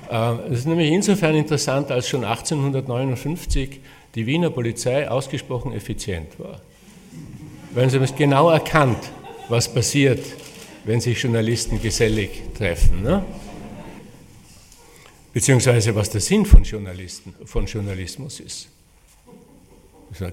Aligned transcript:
Das 0.09 0.49
äh, 0.49 0.53
ist 0.53 0.67
nämlich 0.67 0.91
insofern 0.91 1.35
interessant, 1.35 1.89
als 1.89 2.09
schon 2.09 2.23
1859 2.23 3.79
die 4.13 4.25
Wiener 4.25 4.49
Polizei 4.49 5.09
ausgesprochen 5.09 5.71
effizient 5.73 6.37
war. 6.37 6.61
Weil 7.73 7.89
sie 7.89 7.97
haben 7.97 8.15
genau 8.17 8.49
erkannt, 8.49 8.99
was 9.47 9.73
passiert, 9.73 10.19
wenn 10.83 10.99
sich 10.99 11.21
Journalisten 11.21 11.81
gesellig 11.81 12.41
treffen. 12.57 13.03
Ne? 13.03 13.23
Beziehungsweise 15.33 15.95
was 15.95 16.09
der 16.09 16.19
Sinn 16.19 16.45
von, 16.45 16.63
Journalisten, 16.63 17.33
von 17.45 17.65
Journalismus 17.65 18.41
ist. 18.41 18.67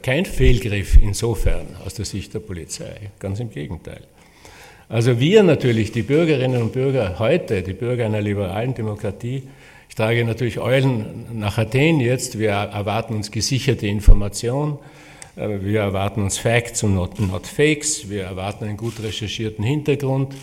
Kein 0.02 0.24
Fehlgriff 0.24 0.98
insofern 1.00 1.66
aus 1.84 1.94
der 1.94 2.04
Sicht 2.04 2.34
der 2.34 2.40
Polizei, 2.40 3.10
ganz 3.18 3.40
im 3.40 3.50
Gegenteil. 3.50 4.00
Also 4.88 5.20
wir 5.20 5.42
natürlich, 5.42 5.92
die 5.92 6.02
Bürgerinnen 6.02 6.62
und 6.62 6.72
Bürger 6.72 7.18
heute, 7.18 7.62
die 7.62 7.74
Bürger 7.74 8.06
einer 8.06 8.20
liberalen 8.20 8.74
Demokratie, 8.74 9.42
ich 9.88 9.94
trage 9.94 10.24
natürlich 10.24 10.58
Eulen 10.58 11.26
nach 11.38 11.58
Athen 11.58 12.00
jetzt, 12.00 12.38
wir 12.38 12.50
erwarten 12.50 13.14
uns 13.14 13.30
gesicherte 13.30 13.86
Information, 13.86 14.78
äh, 15.36 15.60
wir 15.60 15.80
erwarten 15.80 16.22
uns 16.22 16.38
Facts 16.38 16.82
und 16.82 16.94
not, 16.94 17.20
not 17.20 17.46
Fakes, 17.46 18.08
wir 18.08 18.24
erwarten 18.24 18.64
einen 18.64 18.76
gut 18.76 19.02
recherchierten 19.02 19.64
Hintergrund, 19.64 20.34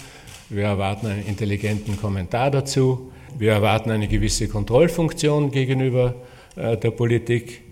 wir 0.50 0.66
erwarten 0.66 1.08
einen 1.08 1.26
intelligenten 1.26 2.00
Kommentar 2.00 2.52
dazu, 2.52 3.12
wir 3.38 3.52
erwarten 3.52 3.92
eine 3.92 4.08
gewisse 4.08 4.48
Kontrollfunktion 4.48 5.52
gegenüber 5.52 6.16
äh, 6.56 6.78
der 6.78 6.92
Politik. 6.92 7.65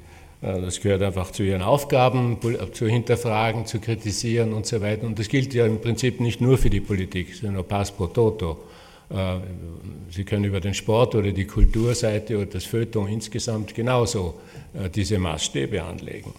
Das 0.43 0.81
gehört 0.81 1.01
einfach 1.01 1.31
zu 1.31 1.41
ihren 1.41 1.61
Aufgaben, 1.61 2.37
zu 2.73 2.85
hinterfragen, 2.85 3.65
zu 3.65 3.79
kritisieren 3.79 4.51
und 4.51 4.65
so 4.65 4.81
weiter. 4.81 5.07
Und 5.07 5.17
das 5.17 5.29
gilt 5.29 5.53
ja 5.53 5.65
im 5.65 5.79
Prinzip 5.79 6.19
nicht 6.19 6.41
nur 6.41 6.57
für 6.57 6.69
die 6.69 6.81
Politik, 6.81 7.33
sondern 7.33 7.63
pass 7.63 7.93
pro 7.93 8.07
toto. 8.07 8.57
Äh, 9.09 9.37
Sie 10.11 10.25
können 10.25 10.43
über 10.43 10.59
den 10.59 10.73
Sport 10.73 11.15
oder 11.15 11.31
die 11.31 11.45
Kulturseite 11.45 12.35
oder 12.35 12.47
das 12.47 12.65
Feuilleton 12.65 13.07
insgesamt 13.07 13.73
genauso 13.73 14.33
äh, 14.73 14.89
diese 14.89 15.17
Maßstäbe 15.17 15.81
anlegen. 15.81 16.33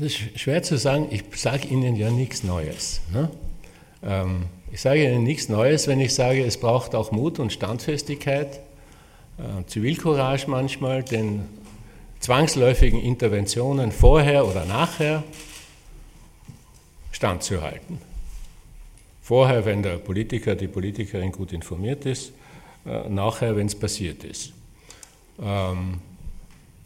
Es 0.00 0.06
ist 0.06 0.40
schwer 0.40 0.64
zu 0.64 0.78
sagen, 0.78 1.06
ich 1.10 1.22
sage 1.36 1.68
Ihnen 1.68 1.94
ja 1.94 2.10
nichts 2.10 2.42
Neues. 2.42 3.02
Ne? 3.12 3.30
Ähm, 4.02 4.46
ich 4.72 4.80
sage 4.80 5.04
Ihnen 5.04 5.22
nichts 5.22 5.48
Neues, 5.48 5.86
wenn 5.86 6.00
ich 6.00 6.12
sage, 6.12 6.44
es 6.44 6.56
braucht 6.56 6.96
auch 6.96 7.12
Mut 7.12 7.38
und 7.38 7.52
Standfestigkeit 7.52 8.56
äh, 8.56 8.69
Zivilcourage 9.66 10.48
manchmal, 10.48 11.02
den 11.02 11.46
zwangsläufigen 12.20 13.00
Interventionen 13.00 13.92
vorher 13.92 14.46
oder 14.46 14.64
nachher 14.66 15.24
standzuhalten. 17.12 17.98
Vorher, 19.22 19.64
wenn 19.64 19.82
der 19.82 19.96
Politiker, 19.98 20.54
die 20.54 20.68
Politikerin 20.68 21.32
gut 21.32 21.52
informiert 21.52 22.04
ist, 22.06 22.32
äh, 22.86 23.08
nachher, 23.08 23.56
wenn 23.56 23.66
es 23.66 23.74
passiert 23.74 24.24
ist. 24.24 24.52
Ähm, 25.40 26.00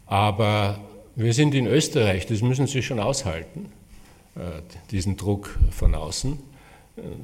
aber 0.06 0.80
wir 1.16 1.32
sind 1.32 1.54
in 1.54 1.66
Österreich, 1.66 2.26
das 2.26 2.42
müssen 2.42 2.66
Sie 2.66 2.82
schon 2.82 3.00
aushalten, 3.00 3.72
äh, 4.36 4.40
diesen 4.90 5.16
Druck 5.16 5.58
von 5.70 5.94
außen. 5.94 6.38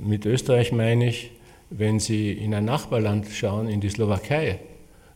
Mit 0.02 0.26
Österreich 0.26 0.72
meine 0.72 1.08
ich, 1.08 1.30
wenn 1.70 2.00
Sie 2.00 2.32
in 2.32 2.54
ein 2.54 2.64
Nachbarland 2.64 3.28
schauen, 3.28 3.68
in 3.68 3.80
die 3.80 3.90
Slowakei, 3.90 4.58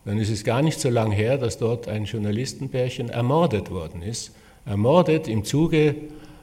dann 0.05 0.19
ist 0.19 0.31
es 0.31 0.45
gar 0.45 0.63
nicht 0.63 0.81
so 0.81 0.91
lange 0.91 1.15
her, 1.15 1.39
dass 1.39 1.59
dort 1.59 1.89
ein 1.89 2.05
Journalistenpärchen 2.05 3.09
ermordet 3.09 3.71
worden 3.71 4.03
ist. 4.03 4.33
Ermordet 4.67 5.29
im 5.29 5.45
Zuge 5.45 5.95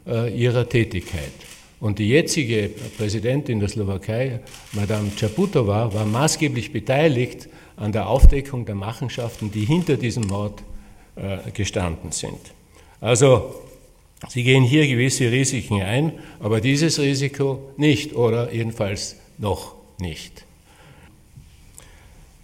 äh, 0.07 0.35
ihrer 0.35 0.67
Tätigkeit. 0.67 1.31
Und 1.79 1.97
die 1.97 2.09
jetzige 2.09 2.69
Präsidentin 2.97 3.59
der 3.59 3.69
Slowakei, 3.69 4.39
Madame 4.73 5.09
Čaputová, 5.17 5.91
war 5.93 6.05
maßgeblich 6.05 6.71
beteiligt 6.71 7.49
an 7.75 7.91
der 7.91 8.07
Aufdeckung 8.07 8.65
der 8.65 8.75
Machenschaften, 8.75 9.51
die 9.51 9.65
hinter 9.65 9.97
diesem 9.97 10.27
Mord 10.27 10.61
äh, 11.15 11.49
gestanden 11.51 12.11
sind. 12.11 12.39
Also, 12.99 13.55
Sie 14.27 14.43
gehen 14.43 14.63
hier 14.63 14.87
gewisse 14.87 15.31
Risiken 15.31 15.81
ein, 15.81 16.13
aber 16.39 16.61
dieses 16.61 16.99
Risiko 16.99 17.71
nicht 17.77 18.15
oder 18.15 18.53
jedenfalls 18.53 19.15
noch 19.39 19.73
nicht. 19.99 20.45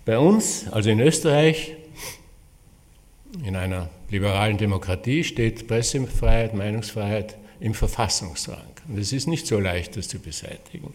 Bei 0.08 0.18
uns, 0.18 0.66
also 0.72 0.90
in 0.90 1.02
Österreich, 1.02 1.74
in 3.44 3.58
einer 3.58 3.90
liberalen 4.10 4.58
Demokratie, 4.58 5.26
steht 5.26 5.68
Pressefreiheit, 5.68 6.54
Meinungsfreiheit 6.54 7.38
im 7.60 7.74
Verfassungsrang. 7.74 8.72
Und 8.88 8.98
es 8.98 9.12
ist 9.12 9.28
nicht 9.28 9.46
so 9.48 9.60
leicht, 9.60 9.98
das 9.98 10.08
zu 10.08 10.20
beseitigen. 10.20 10.94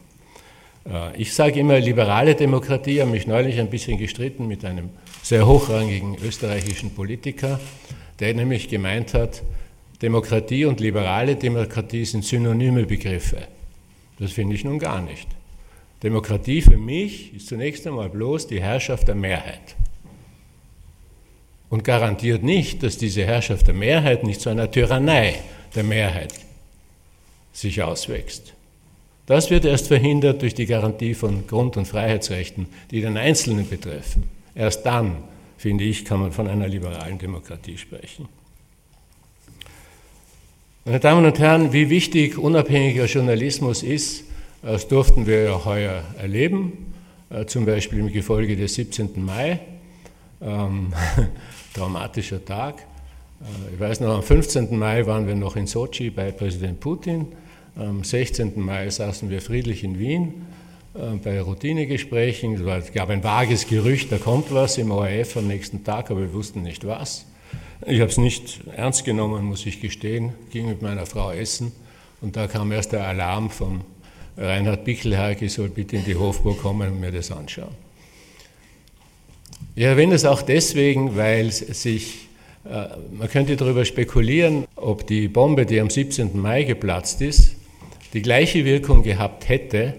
Äh, 0.88 1.14
ich 1.20 1.34
sage 1.34 1.60
immer, 1.60 1.78
liberale 1.78 2.34
Demokratie, 2.34 3.02
habe 3.02 3.10
mich 3.10 3.26
neulich 3.26 3.60
ein 3.60 3.69
bisschen 3.69 3.98
gestritten 3.98 4.48
mit 4.48 4.64
einem 4.64 4.88
sehr 5.22 5.46
hochrangigen 5.46 6.16
österreichischen 6.25 6.94
Politiker, 6.94 7.60
der 8.19 8.32
nämlich 8.32 8.70
gemeint 8.70 9.12
hat, 9.12 9.42
Demokratie 10.00 10.64
und 10.64 10.81
liberale 10.81 11.36
Demokratie 11.36 12.06
sind 12.06 12.25
synonyme 12.25 12.86
Begriffe. 12.86 13.46
Das 14.19 14.32
finde 14.32 14.54
ich 14.54 14.64
nun 14.64 14.78
gar 14.78 15.02
nicht. 15.02 15.28
Demokratie 16.02 16.62
für 16.62 16.76
mich 16.76 17.34
ist 17.34 17.46
zunächst 17.46 17.87
einmal 17.87 18.08
bloß 18.08 18.49
die 18.49 18.60
Herrschaft 18.60 19.06
der 19.08 19.14
Mehrheit. 19.14 19.76
Und 21.70 21.84
garantiert 21.84 22.43
nicht, 22.43 22.82
dass 22.82 22.99
diese 22.99 23.25
Herrschaft 23.25 23.66
der 23.69 23.75
Mehrheit 23.75 24.25
nicht 24.25 24.40
zu 24.40 24.50
einer 24.50 24.70
Tyrannei 24.70 25.37
der 25.75 25.84
Mehrheit 25.84 26.34
sich 27.52 27.82
auswächst. 27.82 28.52
Das 29.26 29.50
wird 29.50 29.64
erst 29.64 29.87
verhindert 29.87 30.43
durch 30.43 30.54
die 30.54 30.66
Garantie 30.66 31.14
von 31.14 31.46
Grund- 31.46 31.76
und 31.76 31.87
Freiheitsrechten, 31.87 32.66
die 32.90 33.00
den 33.00 33.16
Einzelnen 33.16 33.69
betreffen. 33.69 34.25
Erst 34.55 34.84
dann, 34.84 35.16
finde 35.56 35.84
ich, 35.84 36.05
kann 36.05 36.20
man 36.20 36.32
von 36.32 36.48
einer 36.48 36.69
liberalen 36.69 37.19
Demokratie 37.19 37.78
sprechen. 37.78 38.28
Meine 40.84 40.98
Damen 40.98 41.25
und 41.25 41.38
Herren, 41.38 41.72
wie 41.72 41.88
wichtig 41.88 42.37
unabhängiger 42.37 43.06
Journalismus 43.06 43.84
ist, 43.84 44.25
das 44.62 44.86
durften 44.86 45.26
wir 45.26 45.42
ja 45.42 45.64
heuer 45.64 46.02
erleben, 46.18 46.94
äh, 47.30 47.46
zum 47.46 47.66
Beispiel 47.66 47.98
im 47.98 48.12
Gefolge 48.12 48.56
des 48.56 48.74
17. 48.74 49.24
Mai, 49.24 49.58
ähm, 50.40 50.92
dramatischer 51.74 52.44
Tag. 52.44 52.78
Äh, 53.40 53.74
ich 53.74 53.80
weiß 53.80 54.00
noch, 54.00 54.14
am 54.14 54.22
15. 54.22 54.78
Mai 54.78 55.04
waren 55.06 55.26
wir 55.26 55.34
noch 55.34 55.56
in 55.56 55.66
Sochi 55.66 56.10
bei 56.10 56.30
Präsident 56.30 56.80
Putin, 56.80 57.26
am 57.74 58.04
16. 58.04 58.52
Mai 58.56 58.88
saßen 58.88 59.30
wir 59.30 59.40
friedlich 59.40 59.82
in 59.82 59.98
Wien 59.98 60.46
äh, 60.94 61.16
bei 61.16 61.40
Routinegesprächen. 61.40 62.66
Es 62.68 62.92
gab 62.92 63.10
ein 63.10 63.24
vages 63.24 63.66
Gerücht, 63.66 64.12
da 64.12 64.18
kommt 64.18 64.52
was 64.52 64.78
im 64.78 64.90
ORF 64.92 65.36
am 65.38 65.48
nächsten 65.48 65.82
Tag, 65.82 66.10
aber 66.10 66.20
wir 66.20 66.32
wussten 66.32 66.62
nicht 66.62 66.86
was. 66.86 67.26
Ich 67.84 68.00
habe 68.00 68.10
es 68.10 68.18
nicht 68.18 68.60
ernst 68.76 69.04
genommen, 69.04 69.44
muss 69.44 69.66
ich 69.66 69.80
gestehen, 69.80 70.34
ging 70.50 70.68
mit 70.68 70.82
meiner 70.82 71.04
Frau 71.04 71.32
essen 71.32 71.72
und 72.20 72.36
da 72.36 72.46
kam 72.46 72.70
erst 72.70 72.92
der 72.92 73.08
Alarm 73.08 73.50
von 73.50 73.80
Reinhard 74.37 74.84
Bichelhag, 74.84 75.43
ich 75.43 75.52
soll 75.52 75.69
bitte 75.69 75.96
in 75.96 76.05
die 76.05 76.14
Hofburg 76.14 76.61
kommen 76.61 76.93
und 76.93 77.00
mir 77.00 77.12
das 77.12 77.31
anschauen. 77.31 77.75
Ich 79.75 79.84
erwähne 79.84 80.14
es 80.14 80.25
auch 80.25 80.43
deswegen, 80.43 81.17
weil 81.17 81.50
sich, 81.50 82.29
äh, 82.64 82.88
man 83.12 83.29
könnte 83.29 83.56
darüber 83.56 83.84
spekulieren, 83.84 84.67
ob 84.76 85.06
die 85.06 85.29
Bombe, 85.29 85.67
die 85.67 85.81
am 85.81 85.90
17. 85.90 86.40
Mai 86.40 86.64
geplatzt 86.64 87.20
ist, 87.23 87.56
die 88.12 88.23
gleiche 88.23 88.64
Wirkung 88.64 89.02
gehabt 89.02 89.49
hätte, 89.49 89.94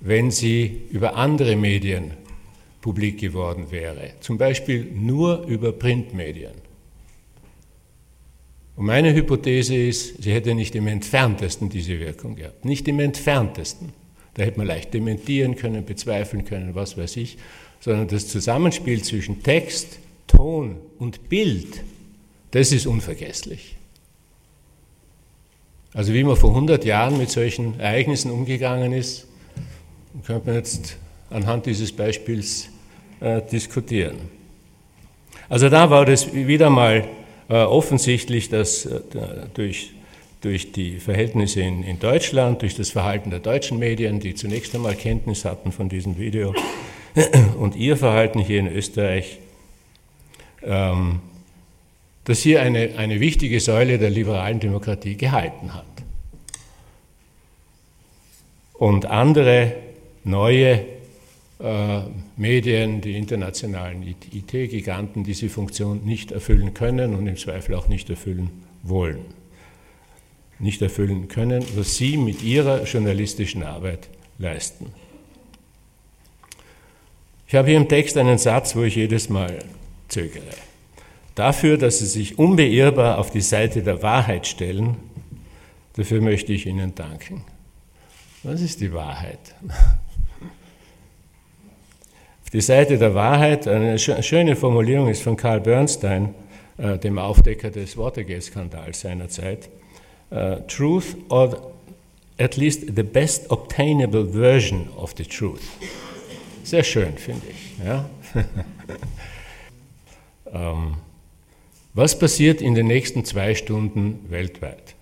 wenn 0.00 0.30
sie 0.30 0.82
über 0.90 1.16
andere 1.16 1.56
Medien 1.56 2.12
publik 2.80 3.18
geworden 3.18 3.66
wäre, 3.70 4.12
zum 4.20 4.38
Beispiel 4.38 4.86
nur 4.94 5.44
über 5.46 5.72
Printmedien. 5.72 6.67
Und 8.78 8.86
meine 8.86 9.12
Hypothese 9.12 9.74
ist, 9.74 10.22
sie 10.22 10.32
hätte 10.32 10.54
nicht 10.54 10.76
im 10.76 10.86
entferntesten 10.86 11.68
diese 11.68 11.98
Wirkung 11.98 12.36
gehabt. 12.36 12.64
Nicht 12.64 12.86
im 12.86 13.00
entferntesten. 13.00 13.92
Da 14.34 14.44
hätte 14.44 14.56
man 14.56 14.68
leicht 14.68 14.94
dementieren 14.94 15.56
können, 15.56 15.84
bezweifeln 15.84 16.44
können, 16.44 16.76
was 16.76 16.96
weiß 16.96 17.16
ich. 17.16 17.38
Sondern 17.80 18.06
das 18.06 18.28
Zusammenspiel 18.28 19.02
zwischen 19.02 19.42
Text, 19.42 19.98
Ton 20.28 20.76
und 21.00 21.28
Bild, 21.28 21.82
das 22.52 22.70
ist 22.70 22.86
unvergesslich. 22.86 23.74
Also 25.92 26.14
wie 26.14 26.22
man 26.22 26.36
vor 26.36 26.50
100 26.50 26.84
Jahren 26.84 27.18
mit 27.18 27.30
solchen 27.30 27.80
Ereignissen 27.80 28.30
umgegangen 28.30 28.92
ist, 28.92 29.26
könnte 30.24 30.46
man 30.46 30.54
jetzt 30.54 30.98
anhand 31.30 31.66
dieses 31.66 31.90
Beispiels 31.90 32.68
äh, 33.18 33.42
diskutieren. 33.42 34.18
Also 35.48 35.68
da 35.68 35.90
war 35.90 36.04
das 36.04 36.32
wieder 36.32 36.70
mal 36.70 37.08
offensichtlich, 37.54 38.50
dass 38.50 38.84
äh, 38.86 39.00
durch, 39.54 39.92
durch 40.42 40.72
die 40.72 40.98
Verhältnisse 40.98 41.62
in, 41.62 41.82
in 41.82 41.98
Deutschland, 41.98 42.62
durch 42.62 42.76
das 42.76 42.90
Verhalten 42.90 43.30
der 43.30 43.40
deutschen 43.40 43.78
Medien, 43.78 44.20
die 44.20 44.34
zunächst 44.34 44.74
einmal 44.74 44.94
Kenntnis 44.94 45.44
hatten 45.44 45.72
von 45.72 45.88
diesem 45.88 46.18
Video, 46.18 46.54
und 47.58 47.74
ihr 47.74 47.96
Verhalten 47.96 48.38
hier 48.38 48.60
in 48.60 48.68
Österreich, 48.68 49.38
ähm, 50.62 51.20
dass 52.24 52.40
hier 52.40 52.60
eine, 52.60 52.98
eine 52.98 53.20
wichtige 53.20 53.58
Säule 53.60 53.98
der 53.98 54.10
liberalen 54.10 54.60
Demokratie 54.60 55.16
gehalten 55.16 55.72
hat. 55.72 55.84
Und 58.74 59.06
andere 59.06 59.72
neue 60.24 60.72
äh, 60.72 60.97
Medien, 62.36 63.00
die 63.00 63.16
internationalen 63.16 64.02
IT-Giganten 64.02 65.24
diese 65.24 65.48
Funktion 65.48 66.04
nicht 66.04 66.30
erfüllen 66.30 66.72
können 66.72 67.16
und 67.16 67.26
im 67.26 67.36
Zweifel 67.36 67.74
auch 67.74 67.88
nicht 67.88 68.08
erfüllen 68.10 68.50
wollen. 68.84 69.24
Nicht 70.60 70.82
erfüllen 70.82 71.28
können, 71.28 71.64
was 71.74 71.96
sie 71.96 72.16
mit 72.16 72.42
ihrer 72.42 72.84
journalistischen 72.84 73.64
Arbeit 73.64 74.08
leisten. 74.38 74.92
Ich 77.48 77.54
habe 77.54 77.68
hier 77.68 77.78
im 77.78 77.88
Text 77.88 78.16
einen 78.16 78.38
Satz, 78.38 78.76
wo 78.76 78.82
ich 78.82 78.94
jedes 78.94 79.28
Mal 79.28 79.58
zögere. 80.08 80.42
Dafür, 81.34 81.78
dass 81.78 82.00
Sie 82.00 82.06
sich 82.06 82.38
unbeirrbar 82.38 83.18
auf 83.18 83.30
die 83.30 83.40
Seite 83.40 83.82
der 83.82 84.02
Wahrheit 84.02 84.46
stellen, 84.46 84.96
dafür 85.94 86.20
möchte 86.20 86.52
ich 86.52 86.66
Ihnen 86.66 86.94
danken. 86.94 87.44
Was 88.42 88.60
ist 88.60 88.80
die 88.80 88.92
Wahrheit? 88.92 89.54
Die 92.52 92.62
Seite 92.62 92.96
der 92.96 93.14
Wahrheit, 93.14 93.68
eine 93.68 93.98
schöne 93.98 94.56
Formulierung 94.56 95.08
ist 95.08 95.22
von 95.22 95.36
Carl 95.36 95.60
Bernstein, 95.60 96.34
äh, 96.78 96.96
dem 96.96 97.18
Aufdecker 97.18 97.70
des 97.70 97.96
Watergate-Skandals 97.96 99.00
seiner 99.00 99.28
Zeit. 99.28 99.68
Uh, 100.30 100.56
truth 100.68 101.16
or 101.30 101.72
at 102.38 102.56
least 102.56 102.82
the 102.94 103.02
best 103.02 103.50
obtainable 103.50 104.26
version 104.26 104.88
of 104.96 105.14
the 105.16 105.24
truth. 105.24 105.62
Sehr 106.64 106.84
schön, 106.84 107.16
finde 107.16 107.46
ich. 107.48 107.84
Ja? 107.84 108.10
ähm, 110.52 110.98
was 111.94 112.18
passiert 112.18 112.60
in 112.60 112.74
den 112.74 112.86
nächsten 112.86 113.24
zwei 113.24 113.54
Stunden 113.54 114.20
weltweit? 114.28 114.94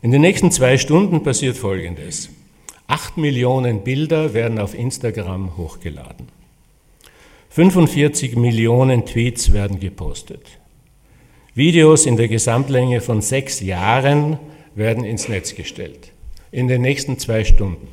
In 0.00 0.12
den 0.12 0.22
nächsten 0.22 0.50
zwei 0.50 0.78
Stunden 0.78 1.22
passiert 1.22 1.58
Folgendes. 1.58 2.30
Acht 2.86 3.18
Millionen 3.18 3.84
Bilder 3.84 4.32
werden 4.34 4.58
auf 4.58 4.74
Instagram 4.74 5.56
hochgeladen. 5.58 6.28
45 7.54 8.36
Millionen 8.36 9.04
Tweets 9.04 9.52
werden 9.52 9.78
gepostet. 9.78 10.40
Videos 11.54 12.06
in 12.06 12.16
der 12.16 12.28
Gesamtlänge 12.28 13.02
von 13.02 13.20
sechs 13.20 13.60
Jahren 13.60 14.38
werden 14.74 15.04
ins 15.04 15.28
Netz 15.28 15.54
gestellt. 15.54 16.12
In 16.50 16.66
den 16.66 16.80
nächsten 16.80 17.18
zwei 17.18 17.44
Stunden. 17.44 17.88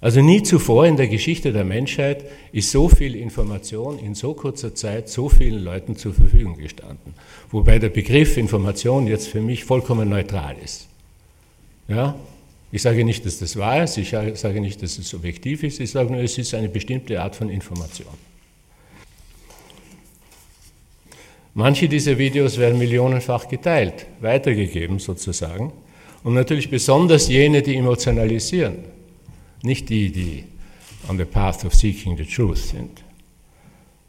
Also 0.00 0.22
nie 0.22 0.42
zuvor 0.42 0.86
in 0.86 0.96
der 0.96 1.06
Geschichte 1.06 1.52
der 1.52 1.62
Menschheit 1.62 2.24
ist 2.50 2.72
so 2.72 2.88
viel 2.88 3.14
Information 3.14 4.00
in 4.00 4.16
so 4.16 4.34
kurzer 4.34 4.74
Zeit 4.74 5.08
so 5.08 5.28
vielen 5.28 5.62
Leuten 5.62 5.94
zur 5.94 6.12
Verfügung 6.12 6.56
gestanden. 6.56 7.14
Wobei 7.52 7.78
der 7.78 7.90
Begriff 7.90 8.38
Information 8.38 9.06
jetzt 9.06 9.28
für 9.28 9.40
mich 9.40 9.64
vollkommen 9.64 10.08
neutral 10.08 10.56
ist. 10.64 10.88
Ja? 11.86 12.16
Ich 12.72 12.82
sage 12.82 13.04
nicht, 13.04 13.26
dass 13.26 13.38
das 13.38 13.56
wahr 13.56 13.84
ist, 13.84 13.96
ich 13.98 14.10
sage 14.10 14.60
nicht, 14.60 14.82
dass 14.82 14.98
es 14.98 15.12
objektiv 15.12 15.64
ist, 15.64 15.80
ich 15.80 15.90
sage 15.90 16.12
nur, 16.12 16.22
es 16.22 16.38
ist 16.38 16.54
eine 16.54 16.68
bestimmte 16.68 17.20
Art 17.20 17.34
von 17.34 17.48
Information. 17.48 18.14
Manche 21.54 21.88
dieser 21.88 22.16
Videos 22.16 22.58
werden 22.58 22.78
millionenfach 22.78 23.48
geteilt, 23.48 24.06
weitergegeben 24.20 25.00
sozusagen. 25.00 25.72
Und 26.22 26.34
natürlich 26.34 26.70
besonders 26.70 27.28
jene, 27.28 27.62
die 27.62 27.76
emotionalisieren, 27.76 28.76
nicht 29.62 29.88
die, 29.88 30.12
die 30.12 30.44
on 31.08 31.18
the 31.18 31.24
path 31.24 31.64
of 31.64 31.74
seeking 31.74 32.16
the 32.16 32.24
truth 32.24 32.58
sind. 32.58 33.02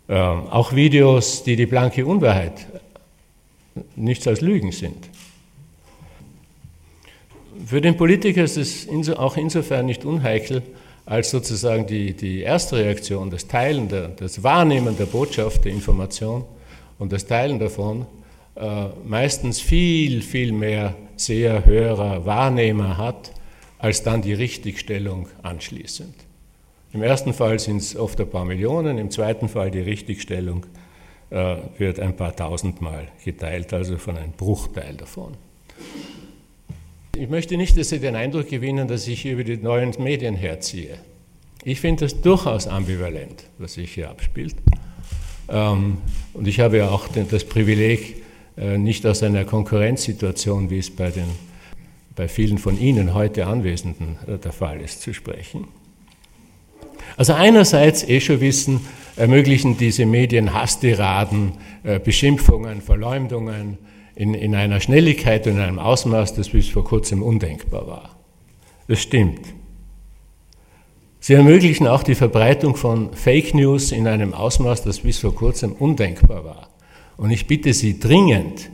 Ähm, 0.08 0.48
auch 0.50 0.74
Videos, 0.74 1.44
die 1.44 1.56
die 1.56 1.66
blanke 1.66 2.06
Unwahrheit 2.06 2.68
nichts 3.96 4.28
als 4.28 4.42
Lügen 4.42 4.72
sind. 4.72 5.10
Für 7.66 7.82
den 7.82 7.98
Politiker 7.98 8.44
ist 8.44 8.58
es 8.58 8.88
auch 9.10 9.38
insofern 9.38 9.86
nicht 9.86 10.06
unheikel, 10.06 10.62
als 11.06 11.32
sozusagen 11.32 11.88
die, 11.88 12.14
die 12.14 12.42
erste 12.42 12.78
Reaktion, 12.78 13.30
das 13.30 13.48
Teilen, 13.48 13.90
der, 13.90 14.10
das 14.10 14.44
Wahrnehmen 14.44 14.96
der 14.98 15.06
Botschaft, 15.06 15.66
der 15.66 15.72
Information 15.72 16.46
und 17.00 17.12
das 17.12 17.26
Teilen 17.26 17.60
davon 17.60 18.06
äh, 18.56 18.88
meistens 19.06 19.60
viel, 19.60 20.22
viel 20.22 20.52
mehr 20.52 20.96
Seher, 21.16 21.66
Hörer, 21.66 22.26
Wahrnehmer 22.26 22.98
hat, 22.98 23.32
als 23.80 24.04
dann 24.04 24.22
die 24.22 24.34
Richtigstellung 24.34 25.28
anschließend. 25.42 26.16
Im 26.94 27.04
ersten 27.04 27.34
Fall 27.34 27.60
sind 27.60 27.78
es 27.78 27.96
oft 27.96 28.20
ein 28.20 28.30
paar 28.30 28.46
Millionen, 28.46 28.98
im 28.98 29.10
zweiten 29.12 29.48
Fall 29.48 29.72
die 29.72 29.80
Richtigstellung 29.80 30.66
äh, 31.30 31.56
wird 31.78 32.00
ein 32.00 32.16
paar 32.16 32.36
tausendmal 32.36 33.08
geteilt, 33.24 33.74
also 33.74 33.98
von 33.98 34.18
einem 34.18 34.34
Bruchteil 34.34 34.96
davon. 34.96 35.34
Ich 37.18 37.30
möchte 37.30 37.58
nicht, 37.58 37.78
dass 37.78 37.90
Sie 37.90 38.00
den 38.00 38.16
Eindruck 38.16 38.50
gewinnen, 38.50 38.88
dass 38.88 39.08
ich 39.08 39.22
hier 39.22 39.34
über 39.34 39.44
die 39.44 39.58
neuen 39.58 39.94
Medien 40.00 40.36
herziehe. 40.36 40.98
Ich 41.64 41.82
finde 41.82 42.06
das 42.06 42.22
durchaus 42.22 42.68
ambivalent, 42.68 43.44
was 43.58 43.74
sich 43.74 43.94
hier 43.94 44.10
abspielt. 44.10 44.56
Ähm, 45.50 45.98
und 46.34 46.48
ich 46.48 46.62
habe 46.62 46.78
ja 46.78 46.90
auch 46.90 47.08
das 47.10 47.44
Privileg, 47.44 48.24
äh, 48.58 48.78
nicht 48.78 49.06
aus 49.06 49.24
einer 49.24 49.44
Konkurrenzsituation, 49.44 50.70
wie 50.70 50.80
es 50.80 50.90
bei, 50.90 51.12
den, 51.12 51.28
bei 52.16 52.30
vielen 52.30 52.58
von 52.58 52.80
Ihnen 52.80 53.14
heute 53.14 53.46
Anwesenden 53.46 54.18
äh, 54.28 54.38
der 54.38 54.54
Fall 54.54 54.80
ist, 54.80 55.02
zu 55.02 55.14
sprechen. 55.14 55.68
Also 57.18 57.34
einerseits, 57.34 58.08
eh 58.08 58.22
schon 58.22 58.40
wissen, 58.40 58.80
ermöglichen 59.18 59.78
diese 59.78 60.06
Medien 60.06 60.54
Hasstiraden, 60.54 61.52
äh, 61.84 62.00
Beschimpfungen, 62.00 62.82
Verleumdungen, 62.82 63.78
in, 64.22 64.36
in 64.36 64.54
einer 64.54 64.80
Schnelligkeit 64.80 65.48
und 65.48 65.54
in 65.54 65.60
einem 65.60 65.80
Ausmaß, 65.80 66.36
das 66.36 66.50
bis 66.50 66.70
vor 66.70 66.84
kurzem 66.84 67.24
undenkbar 67.24 67.88
war. 67.88 68.16
Das 68.88 69.02
stimmt. 69.02 69.40
Sie 71.20 71.34
ermöglichen 71.34 71.88
auch 71.88 72.04
die 72.04 72.14
Verbreitung 72.14 72.76
von 72.76 73.16
Fake 73.16 73.56
News 73.56 73.92
in 73.92 74.08
einem 74.08 74.36
Ausmaß, 74.36 74.84
das 74.84 75.00
bis 75.00 75.18
vor 75.18 75.34
kurzem 75.34 75.72
undenkbar 75.72 76.46
war. 76.46 76.70
Und 77.18 77.32
ich 77.32 77.48
bitte 77.48 77.74
Sie 77.74 78.00
dringend, 78.00 78.70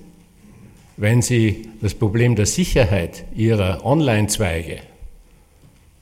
wenn 0.97 1.21
Sie 1.21 1.69
das 1.81 1.93
Problem 1.93 2.35
der 2.35 2.45
Sicherheit 2.45 3.23
Ihrer 3.33 3.85
Online-Zweige, 3.85 4.79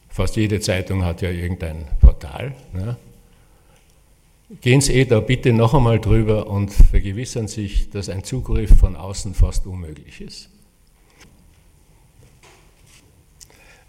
fast 0.09 0.37
jede 0.37 0.59
Zeitung 0.59 1.05
hat 1.05 1.21
ja 1.21 1.29
irgendein 1.29 1.85
Portal, 2.01 2.55
ne, 2.73 2.97
gehen 4.61 4.81
Sie 4.81 4.93
eh 4.93 5.05
da 5.05 5.19
bitte 5.19 5.53
noch 5.53 5.73
einmal 5.73 5.99
drüber 5.99 6.47
und 6.47 6.71
vergewissern 6.71 7.47
sich, 7.47 7.89
dass 7.89 8.09
ein 8.09 8.23
Zugriff 8.23 8.77
von 8.77 8.95
außen 8.95 9.33
fast 9.33 9.65
unmöglich 9.65 10.21
ist. 10.21 10.49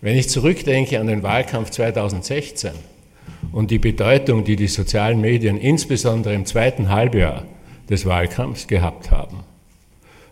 Wenn 0.01 0.17
ich 0.17 0.29
zurückdenke 0.29 1.01
an 1.01 1.07
den 1.07 1.23
Wahlkampf 1.23 1.71
2016 1.71 2.73
und 3.53 3.71
die 3.71 3.79
Bedeutung, 3.79 4.45
die 4.45 4.57
die 4.57 4.69
sozialen 4.69 5.21
Medien 5.21 5.59
insbesondere 5.59 6.35
im 6.35 6.47
zweiten 6.47 6.91
Halbjahr 6.91 7.45
des 7.89 8.05
Wahlkampfs 8.05 8.67
gehabt 8.67 9.11
haben, 9.11 9.41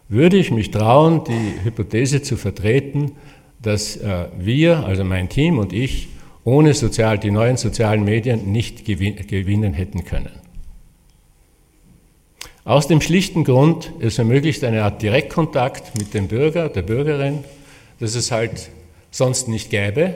würde 0.09 0.37
ich 0.37 0.51
mich 0.51 0.71
trauen, 0.71 1.25
die 1.25 1.65
Hypothese 1.65 2.23
zu 2.23 2.37
vertreten, 2.37 3.13
dass 3.61 3.97
äh, 3.97 4.27
wir, 4.39 4.85
also 4.85 5.03
mein 5.03 5.29
Team 5.29 5.59
und 5.59 5.73
ich, 5.73 6.09
ohne 6.45 6.75
sozial, 6.75 7.19
die 7.19 7.31
neuen 7.31 7.57
sozialen 7.57 8.05
Medien 8.05 8.53
nicht 8.53 8.85
gewinnen 8.85 9.73
hätten 9.73 10.05
können. 10.05 10.33
Aus 12.65 12.87
dem 12.87 13.01
schlichten 13.01 13.45
Grund, 13.45 13.93
es 14.01 14.19
ermöglicht 14.19 14.65
eine 14.65 14.85
Art 14.85 15.03
Direktkontakt 15.03 15.99
mit 15.99 16.15
dem 16.15 16.29
Bürger, 16.29 16.69
der 16.69 16.83
Bürgerin, 16.83 17.45
das 18.01 18.15
es 18.15 18.31
halt 18.31 18.71
sonst 19.11 19.49
nicht 19.49 19.71
gäbe. 19.71 20.15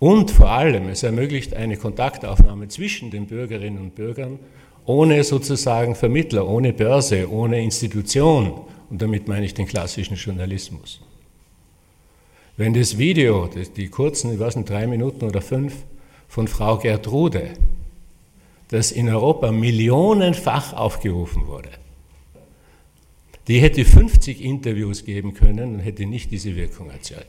Und 0.00 0.32
vor 0.32 0.50
allem, 0.50 0.88
es 0.88 1.04
ermöglicht 1.04 1.54
eine 1.54 1.76
Kontaktaufnahme 1.76 2.66
zwischen 2.66 3.10
den 3.12 3.26
Bürgerinnen 3.26 3.78
und 3.78 3.94
Bürgern 3.94 4.40
ohne 4.84 5.22
sozusagen 5.22 5.94
Vermittler, 5.94 6.48
ohne 6.48 6.72
Börse, 6.72 7.30
ohne 7.30 7.62
Institution. 7.62 8.52
Und 8.90 9.00
damit 9.00 9.28
meine 9.28 9.46
ich 9.46 9.54
den 9.54 9.66
klassischen 9.66 10.16
Journalismus. 10.16 11.00
Wenn 12.56 12.74
das 12.74 12.98
Video, 12.98 13.48
die 13.76 13.88
kurzen, 13.88 14.32
ich 14.32 14.38
weiß 14.38 14.56
nicht, 14.56 14.68
drei 14.68 14.86
Minuten 14.86 15.24
oder 15.24 15.40
fünf, 15.40 15.74
von 16.28 16.48
Frau 16.48 16.78
Gertrude, 16.78 17.50
das 18.68 18.92
in 18.92 19.08
Europa 19.08 19.52
millionenfach 19.52 20.72
aufgerufen 20.72 21.46
wurde, 21.46 21.70
die 23.48 23.60
hätte 23.60 23.84
50 23.84 24.42
Interviews 24.42 25.04
geben 25.04 25.34
können 25.34 25.74
und 25.74 25.80
hätte 25.80 26.06
nicht 26.06 26.30
diese 26.30 26.54
Wirkung 26.54 26.90
erzeugt. 26.90 27.26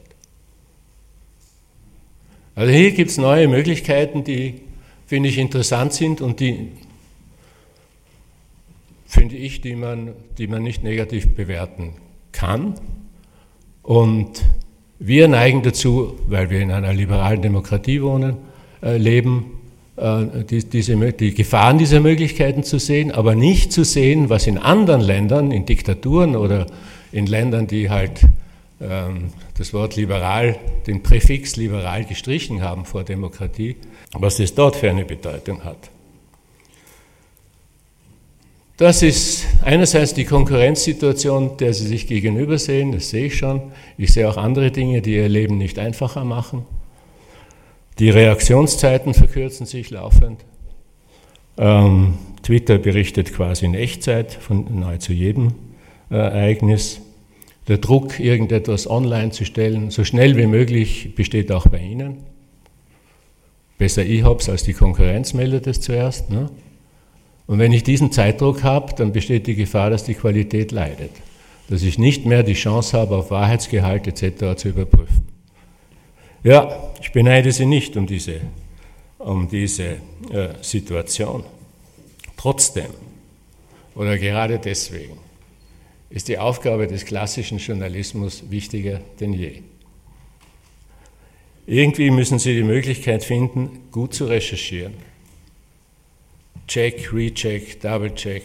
Also 2.56 2.72
hier 2.72 2.92
gibt 2.92 3.10
es 3.10 3.18
neue 3.18 3.48
Möglichkeiten, 3.48 4.24
die, 4.24 4.62
finde 5.08 5.30
ich, 5.30 5.38
interessant 5.40 5.94
sind 5.94 6.22
und 6.22 6.40
die, 6.40 6.70
finde 9.08 9.36
ich, 9.36 9.62
die 9.62 9.76
man, 9.76 10.14
die 10.38 10.48
man 10.48 10.62
nicht 10.62 10.84
negativ 10.84 11.34
bewerten 11.36 11.96
kann. 12.32 12.76
Und 13.82 14.44
wir 15.06 15.28
neigen 15.28 15.64
dazu, 15.64 16.14
weil 16.28 16.50
wir 16.50 16.62
in 16.62 16.72
einer 16.72 16.94
liberalen 16.94 17.42
Demokratie 17.42 18.02
wohnen, 18.02 18.38
äh, 18.82 18.96
leben, 18.96 19.60
äh, 19.98 20.44
die, 20.50 20.64
diese, 20.64 20.96
die 21.12 21.34
Gefahren 21.34 21.78
dieser 21.78 22.00
Möglichkeiten 22.00 22.64
zu 22.64 22.80
sehen, 22.80 23.12
aber 23.12 23.36
nicht 23.36 23.74
zu 23.74 23.84
sehen, 23.84 24.30
was 24.30 24.48
in 24.48 24.58
anderen 24.58 25.02
Ländern, 25.02 25.52
in 25.52 25.66
Diktaturen 25.66 26.38
oder 26.38 26.68
in 27.12 27.26
Ländern, 27.26 27.68
die 27.68 27.90
halt 27.90 28.22
ähm, 28.80 29.32
das 29.58 29.74
Wort 29.74 29.98
liberal, 29.98 30.56
den 30.88 31.04
Präfix 31.04 31.58
liberal 31.58 32.06
gestrichen 32.06 32.62
haben 32.62 32.86
vor 32.86 33.04
Demokratie, 33.04 33.76
was 34.14 34.38
das 34.38 34.56
dort 34.56 34.78
für 34.78 34.90
eine 34.90 35.04
Bedeutung 35.04 35.66
hat. 35.66 35.90
Das 38.78 39.04
ist 39.04 39.46
einerseits 39.62 40.16
die 40.16 40.26
Konkurrenzsituation, 40.26 41.58
der 41.58 41.74
Sie 41.74 41.86
sich 41.86 42.08
gegenüber 42.08 42.58
sehen, 42.58 42.92
das 42.92 43.12
sehe 43.12 43.28
ich 43.28 43.38
schon. 43.38 43.62
Ich 43.98 44.14
sehe 44.14 44.28
auch 44.28 44.38
andere 44.38 44.72
Dinge, 44.72 45.02
die 45.02 45.16
Ihr 45.16 45.30
Leben 45.30 45.60
nicht 45.60 45.78
einfacher 45.78 46.26
machen. 46.26 46.66
Die 48.00 48.10
Reaktionszeiten 48.10 49.14
verkürzen 49.14 49.68
sich 49.68 49.92
laufend. 49.92 50.44
Ähm, 51.58 52.16
Twitter 52.42 52.80
berichtet 52.80 53.32
quasi 53.32 53.66
in 53.66 53.76
Echtzeit 53.76 54.34
von 54.34 54.80
nahezu 54.80 55.14
jedem 55.14 55.54
äh, 56.10 56.16
Ereignis. 56.16 57.00
Der 57.68 57.78
Druck, 57.78 58.20
irgendetwas 58.20 58.90
online 58.90 59.30
zu 59.30 59.46
stellen, 59.46 59.92
so 59.92 60.04
schnell 60.04 60.36
wie 60.36 60.48
möglich, 60.48 61.14
besteht 61.16 61.52
auch 61.52 61.68
bei 61.68 61.78
Ihnen. 61.78 62.18
Besser 63.78 64.04
hab's 64.04 64.50
als 64.50 64.64
die 64.64 64.74
Konkurrenz 64.74 65.34
meldet 65.34 65.68
es 65.68 65.80
zuerst. 65.80 66.32
Ne? 66.32 66.50
Und 67.46 67.60
wenn 67.60 67.74
ich 67.74 67.84
diesen 67.84 68.12
Zeitdruck 68.12 68.64
habe, 68.64 68.94
dann 68.96 69.12
besteht 69.12 69.48
die 69.48 69.56
Gefahr, 69.56 69.90
dass 69.90 70.04
die 70.04 70.14
Qualität 70.14 70.72
leidet, 70.72 71.12
dass 71.70 71.84
ich 71.84 72.00
nicht 72.00 72.26
mehr 72.26 72.44
die 72.44 72.54
Chance 72.54 72.98
habe, 72.98 73.18
auf 73.18 73.32
Wahrheitsgehalt 73.32 74.08
etc. 74.08 74.58
zu 74.60 74.70
überprüfen. 74.70 75.28
Ja, 76.44 76.94
ich 77.02 77.12
beneide 77.12 77.52
Sie 77.52 77.66
nicht 77.66 77.96
um 77.98 78.08
diese, 78.08 78.42
um 79.18 79.50
diese 79.50 79.98
äh, 80.32 80.50
Situation. 80.62 81.44
Trotzdem, 82.38 82.90
oder 83.96 84.18
gerade 84.18 84.60
deswegen, 84.60 85.18
ist 86.10 86.28
die 86.28 86.38
Aufgabe 86.38 86.88
des 86.88 87.06
klassischen 87.06 87.58
Journalismus 87.58 88.44
wichtiger 88.50 89.02
denn 89.20 89.34
je. 89.34 89.62
Irgendwie 91.66 92.12
müssen 92.12 92.40
Sie 92.40 92.56
die 92.56 92.64
Möglichkeit 92.64 93.24
finden, 93.24 93.80
gut 93.92 94.14
zu 94.14 94.26
recherchieren 94.26 94.94
Check, 96.68 97.14
Recheck, 97.14 97.82
Double-Check, 97.82 98.44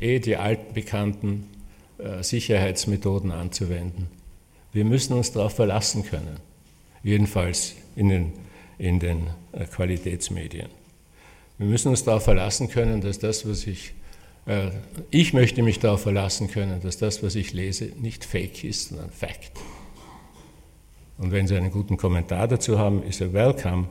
eh 0.00 0.18
die 0.18 0.36
altbekannten 0.36 1.48
äh, 1.98 2.22
Sicherheitsmethoden 2.22 3.32
anzuwenden. 3.32 4.08
Wir 4.72 4.84
müssen 4.84 5.14
uns 5.14 5.32
darauf 5.32 5.54
verlassen 5.54 6.04
können, 6.04 6.38
jedenfalls 7.02 7.74
in 7.96 8.08
den, 8.08 8.32
in 8.78 9.00
den 9.00 9.28
äh, 9.52 9.64
Qualitätsmedien. 9.64 10.68
Wir 11.58 11.66
müssen 11.66 11.88
uns 11.88 12.04
darauf 12.04 12.24
verlassen 12.24 12.68
können, 12.68 13.00
dass 13.00 13.18
das, 13.18 13.48
was 13.48 13.66
ich, 13.66 13.94
äh, 14.44 14.68
ich 15.10 15.32
möchte 15.32 15.62
mich 15.62 15.78
darauf 15.78 16.02
verlassen 16.02 16.48
können, 16.50 16.80
dass 16.82 16.98
das, 16.98 17.22
was 17.22 17.34
ich 17.34 17.54
lese, 17.54 17.86
nicht 18.00 18.24
Fake 18.24 18.62
ist, 18.64 18.90
sondern 18.90 19.10
Fact. 19.10 19.52
Und 21.18 21.32
wenn 21.32 21.46
Sie 21.46 21.56
einen 21.56 21.70
guten 21.70 21.96
Kommentar 21.96 22.46
dazu 22.46 22.78
haben, 22.78 23.02
ist 23.02 23.22
er 23.22 23.32
welcome. 23.32 23.88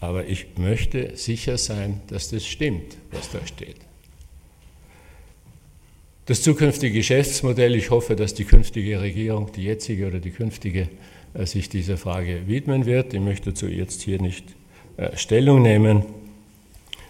Aber 0.00 0.26
ich 0.26 0.46
möchte 0.56 1.16
sicher 1.16 1.58
sein, 1.58 2.00
dass 2.08 2.30
das 2.30 2.46
stimmt, 2.46 2.96
was 3.12 3.30
da 3.30 3.46
steht. 3.46 3.76
Das 6.26 6.42
zukünftige 6.42 6.94
Geschäftsmodell, 6.94 7.74
ich 7.74 7.90
hoffe, 7.90 8.16
dass 8.16 8.34
die 8.34 8.44
künftige 8.44 9.00
Regierung, 9.00 9.50
die 9.52 9.64
jetzige 9.64 10.06
oder 10.06 10.20
die 10.20 10.30
künftige, 10.30 10.88
äh, 11.34 11.44
sich 11.44 11.68
dieser 11.68 11.96
Frage 11.96 12.46
widmen 12.46 12.86
wird. 12.86 13.12
Ich 13.12 13.20
möchte 13.20 13.50
dazu 13.50 13.66
jetzt 13.66 14.02
hier 14.02 14.20
nicht 14.20 14.44
äh, 14.96 15.16
Stellung 15.16 15.62
nehmen. 15.62 16.04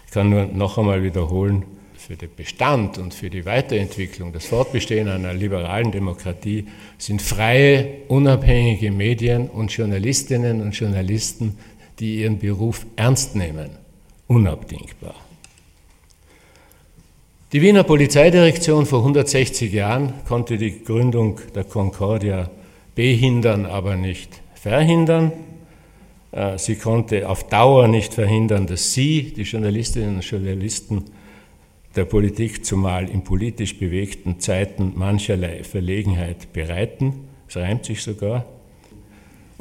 Ich 0.07 0.11
kann 0.11 0.29
nur 0.29 0.45
noch 0.45 0.77
einmal 0.77 1.03
wiederholen, 1.03 1.65
für 2.01 2.17
den 2.17 2.33
Bestand 2.35 2.97
und 2.97 3.13
für 3.13 3.29
die 3.29 3.45
Weiterentwicklung, 3.45 4.33
das 4.33 4.47
Fortbestehen 4.47 5.07
einer 5.07 5.33
liberalen 5.33 5.91
Demokratie 5.91 6.65
sind 6.97 7.21
freie, 7.21 7.87
unabhängige 8.07 8.91
Medien 8.91 9.47
und 9.47 9.71
Journalistinnen 9.71 10.61
und 10.61 10.71
Journalisten 10.71 11.57
die 12.01 12.21
ihren 12.21 12.39
Beruf 12.39 12.85
ernst 12.95 13.35
nehmen, 13.35 13.69
unabdingbar. 14.27 15.15
Die 17.53 17.61
Wiener 17.61 17.83
Polizeidirektion 17.83 18.85
vor 18.85 18.99
160 18.99 19.71
Jahren 19.71 20.13
konnte 20.27 20.57
die 20.57 20.83
Gründung 20.83 21.39
der 21.53 21.63
Concordia 21.63 22.49
behindern, 22.95 23.65
aber 23.65 23.95
nicht 23.95 24.41
verhindern. 24.55 25.31
Äh, 26.31 26.57
sie 26.57 26.75
konnte 26.75 27.29
auf 27.29 27.47
Dauer 27.49 27.87
nicht 27.87 28.13
verhindern, 28.13 28.67
dass 28.67 28.93
Sie, 28.93 29.33
die 29.33 29.43
Journalistinnen 29.43 30.15
und 30.15 30.21
Journalisten 30.23 31.03
der 31.95 32.05
Politik, 32.05 32.65
zumal 32.65 33.09
in 33.09 33.23
politisch 33.23 33.77
bewegten 33.77 34.39
Zeiten 34.39 34.93
mancherlei 34.95 35.63
Verlegenheit 35.63 36.53
bereiten. 36.53 37.27
Es 37.47 37.57
reimt 37.57 37.85
sich 37.85 38.01
sogar. 38.01 38.45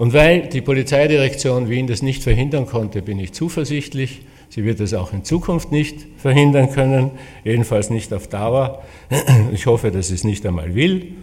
Und 0.00 0.14
weil 0.14 0.48
die 0.48 0.62
Polizeidirektion 0.62 1.68
Wien 1.68 1.86
das 1.86 2.00
nicht 2.00 2.22
verhindern 2.22 2.64
konnte, 2.64 3.02
bin 3.02 3.18
ich 3.18 3.34
zuversichtlich, 3.34 4.22
sie 4.48 4.64
wird 4.64 4.80
es 4.80 4.94
auch 4.94 5.12
in 5.12 5.24
Zukunft 5.24 5.72
nicht 5.72 6.06
verhindern 6.16 6.70
können, 6.70 7.10
jedenfalls 7.44 7.90
nicht 7.90 8.10
auf 8.14 8.26
Dauer. 8.26 8.82
Ich 9.52 9.66
hoffe, 9.66 9.90
dass 9.90 10.08
sie 10.08 10.14
es 10.14 10.24
nicht 10.24 10.46
einmal 10.46 10.74
will. 10.74 11.16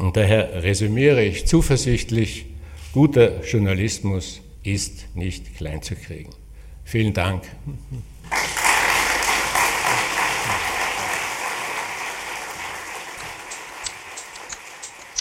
Und 0.00 0.16
daher 0.16 0.62
resümiere 0.62 1.22
ich 1.22 1.44
zuversichtlich, 1.44 2.46
guter 2.94 3.44
Journalismus 3.44 4.40
ist 4.62 5.14
nicht 5.14 5.54
klein 5.58 5.82
zu 5.82 5.94
kriegen. 5.94 6.30
Vielen 6.84 7.12
Dank. 7.12 7.42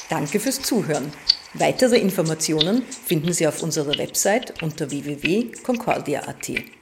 Danke 0.08 0.40
fürs 0.40 0.62
Zuhören. 0.62 1.12
Weitere 1.54 1.98
Informationen 1.98 2.84
finden 2.84 3.34
Sie 3.34 3.46
auf 3.46 3.62
unserer 3.62 3.98
Website 3.98 4.64
unter 4.64 4.90
www.concordia.at. 4.90 6.81